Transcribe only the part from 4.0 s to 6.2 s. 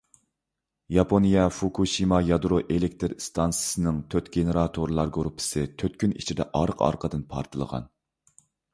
تۆت گېنېراتورلار گۇرۇپپىسى تۆت كۈن